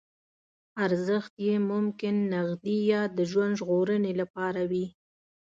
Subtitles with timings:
[0.85, 4.85] ارزښت یې ممکن نغدي یا د ژوند ژغورنې لپاره وي.